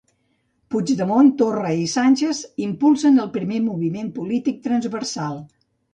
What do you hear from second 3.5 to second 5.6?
moviment polític transversal.